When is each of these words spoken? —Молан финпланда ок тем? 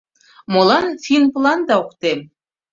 —Молан 0.53 0.87
финпланда 1.05 1.73
ок 1.83 1.89
тем? 2.01 2.19